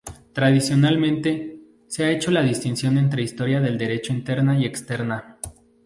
Tradicionalmente, 0.33 1.59
se 1.85 2.03
ha 2.05 2.09
hecho 2.09 2.31
la 2.31 2.41
distinción 2.41 2.97
entre 2.97 3.21
historia 3.21 3.61
del 3.61 3.77
derecho 3.77 4.11
interna 4.11 4.57
y 4.59 4.65
externa. 4.65 5.37